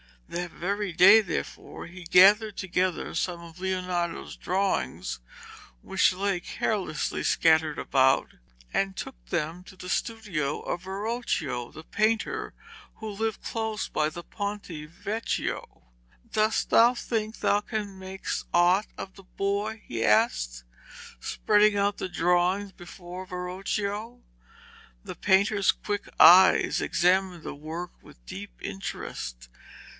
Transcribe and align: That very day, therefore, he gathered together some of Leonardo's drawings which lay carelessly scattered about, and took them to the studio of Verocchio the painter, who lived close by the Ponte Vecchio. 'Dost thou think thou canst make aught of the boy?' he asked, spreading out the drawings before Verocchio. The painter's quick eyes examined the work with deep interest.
That 0.29 0.51
very 0.51 0.93
day, 0.93 1.19
therefore, 1.19 1.87
he 1.87 2.05
gathered 2.05 2.55
together 2.55 3.13
some 3.13 3.41
of 3.41 3.59
Leonardo's 3.59 4.35
drawings 4.37 5.19
which 5.81 6.13
lay 6.13 6.39
carelessly 6.39 7.21
scattered 7.21 7.77
about, 7.77 8.31
and 8.73 8.95
took 8.95 9.23
them 9.25 9.61
to 9.65 9.75
the 9.75 9.89
studio 9.89 10.61
of 10.61 10.83
Verocchio 10.83 11.71
the 11.71 11.83
painter, 11.83 12.53
who 12.95 13.09
lived 13.09 13.43
close 13.43 13.89
by 13.89 14.07
the 14.09 14.23
Ponte 14.23 14.69
Vecchio. 14.89 15.83
'Dost 16.31 16.69
thou 16.71 16.95
think 16.95 17.37
thou 17.41 17.59
canst 17.59 17.93
make 17.93 18.25
aught 18.53 18.87
of 18.97 19.15
the 19.15 19.23
boy?' 19.23 19.83
he 19.85 20.03
asked, 20.03 20.63
spreading 21.19 21.75
out 21.77 21.97
the 21.97 22.09
drawings 22.09 22.71
before 22.71 23.25
Verocchio. 23.27 24.23
The 25.03 25.13
painter's 25.15 25.71
quick 25.73 26.07
eyes 26.19 26.81
examined 26.81 27.43
the 27.43 27.53
work 27.53 27.91
with 28.01 28.25
deep 28.25 28.53
interest. 28.61 29.49